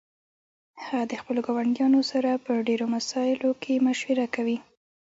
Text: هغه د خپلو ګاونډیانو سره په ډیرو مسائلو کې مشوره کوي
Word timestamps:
هغه 0.85 1.03
د 1.11 1.13
خپلو 1.21 1.39
ګاونډیانو 1.47 1.99
سره 2.11 2.29
په 2.45 2.51
ډیرو 2.67 2.85
مسائلو 2.95 3.49
کې 3.63 3.83
مشوره 3.87 4.25
کوي 4.35 4.57